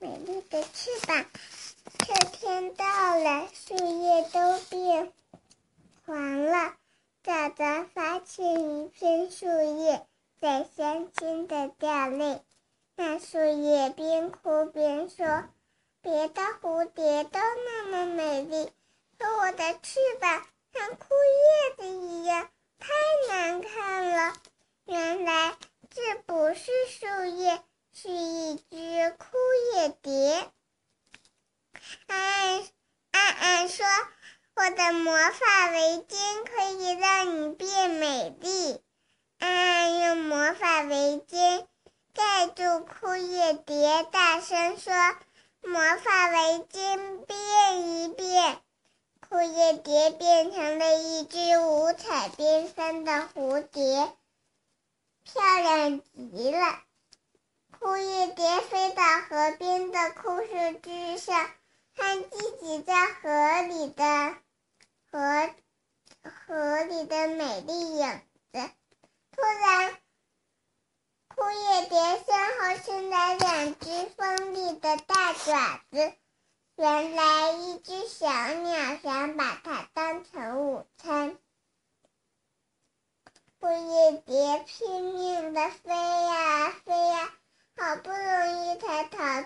[0.00, 1.26] 美丽的翅膀。
[1.98, 5.12] 秋天到了，树叶都变
[6.06, 6.76] 黄了。
[7.24, 10.06] 早早发现一片树叶
[10.40, 12.40] 在伤心的掉泪。
[12.94, 15.44] 那树叶边哭边说
[16.00, 18.70] ：“别的蝴蝶都那么美丽，
[19.18, 21.08] 可我的翅膀像枯
[21.74, 22.88] 叶子一样，太
[23.28, 24.34] 难看了。”
[24.86, 25.56] 原来
[25.90, 27.60] 这不是树叶，
[27.92, 29.36] 是一只枯
[29.88, 30.50] 蝶。
[32.06, 32.62] 安
[33.10, 33.86] 安安说
[34.56, 38.80] ：“我的魔法围巾可以让你变美丽。”
[39.38, 41.66] 安安用魔法围巾
[42.14, 44.92] 盖住枯叶蝶，大声说
[45.62, 48.58] ：“魔法围巾变一变。”
[49.28, 54.10] 枯叶蝶变成了一只五彩缤纷的蝴蝶。
[55.24, 56.87] 漂亮极了！
[57.80, 61.48] 枯叶蝶飞到河边的枯树枝上，
[61.94, 64.36] 看自己在河里的
[65.10, 65.50] 河
[66.22, 68.20] 河里的美丽影
[68.52, 68.70] 子。
[69.30, 69.96] 突然，
[71.28, 76.12] 枯叶蝶身后伸来两只锋利的大爪子，
[76.74, 81.38] 原来一只小鸟想把它当成午餐。
[83.60, 85.94] 枯叶蝶拼命地飞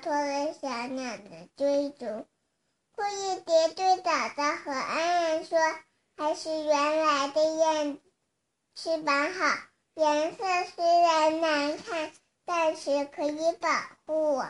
[0.03, 2.27] 脱了小鸟的追逐。
[2.95, 5.58] 枯叶蝶对早早和安安说
[6.19, 8.00] ：“还是原来的样子，
[8.75, 9.56] 翅膀好，
[9.95, 10.45] 颜色
[10.77, 12.12] 虽然难看，
[12.45, 13.69] 但是可以保
[14.05, 14.42] 护我。”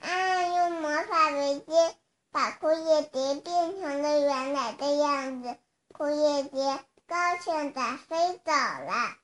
[0.00, 1.94] 安安用魔法围巾
[2.30, 5.56] 把枯叶蝶变成了原来的样子。
[5.92, 6.80] 枯叶蝶。
[7.08, 9.16] 高兴地飞走了。